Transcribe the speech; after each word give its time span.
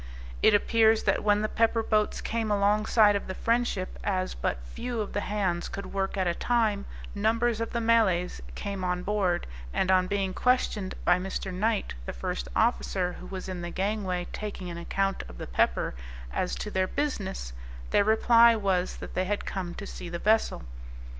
It 0.41 0.55
appears 0.55 1.03
that 1.03 1.23
when 1.23 1.43
the 1.43 1.47
pepper 1.47 1.83
boats 1.83 2.21
came 2.21 2.49
alongside 2.49 3.15
of 3.15 3.27
the 3.27 3.35
Friendship, 3.35 3.99
as 4.03 4.33
but 4.33 4.65
few 4.73 4.99
of 4.99 5.13
the 5.13 5.19
hands 5.21 5.69
could 5.69 5.93
work 5.93 6.17
at 6.17 6.25
a 6.25 6.33
time, 6.33 6.87
numbers 7.13 7.61
of 7.61 7.69
the 7.71 7.79
Malays 7.81 8.41
came 8.55 8.83
on 8.83 9.03
board, 9.03 9.45
and 9.71 9.91
on 9.91 10.07
being 10.07 10.33
questioned 10.33 10.95
by 11.05 11.19
Mr. 11.19 11.53
Knight, 11.53 11.93
the 12.07 12.13
first 12.13 12.47
officer, 12.55 13.13
who 13.13 13.27
was 13.27 13.47
in 13.47 13.61
the 13.61 13.69
gangway, 13.69 14.25
taking 14.33 14.71
an 14.71 14.77
account 14.79 15.21
of 15.29 15.37
the 15.37 15.45
pepper, 15.45 15.93
as 16.33 16.55
to 16.55 16.71
their 16.71 16.87
business, 16.87 17.53
their 17.91 18.03
reply 18.03 18.55
was, 18.55 18.95
that 18.97 19.13
they 19.13 19.25
had 19.25 19.45
come 19.45 19.75
to 19.75 19.85
see 19.85 20.09
the 20.09 20.17
vessel. 20.17 20.63